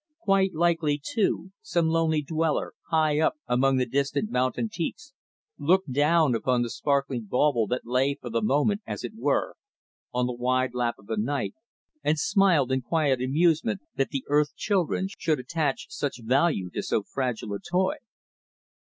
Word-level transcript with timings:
Quite 0.23 0.55
likely, 0.55 0.99
too, 0.99 1.51
some 1.61 1.87
lonely 1.89 2.23
dweller, 2.23 2.73
high 2.89 3.19
up 3.19 3.35
among 3.45 3.77
the 3.77 3.85
distant 3.85 4.31
mountain 4.31 4.67
peaks, 4.67 5.13
looked 5.59 5.91
down 5.93 6.33
upon 6.33 6.63
the 6.63 6.71
sparkling 6.71 7.25
bauble 7.29 7.67
that 7.67 7.85
lay 7.85 8.15
for 8.19 8.31
the 8.31 8.41
moment, 8.41 8.81
as 8.87 9.03
it 9.03 9.11
were, 9.15 9.57
on 10.11 10.25
the 10.25 10.33
wide 10.33 10.73
lap 10.73 10.95
of 10.97 11.05
the 11.05 11.17
night, 11.17 11.53
and 12.03 12.17
smiled 12.17 12.71
in 12.71 12.81
quiet 12.81 13.21
amusement 13.21 13.81
that 13.95 14.09
the 14.09 14.25
earth 14.27 14.55
children 14.55 15.07
should 15.19 15.39
attach 15.39 15.85
such 15.91 16.19
value 16.23 16.71
to 16.71 16.81
so 16.81 17.03
fragile 17.03 17.53
a 17.53 17.59
toy. 17.59 17.97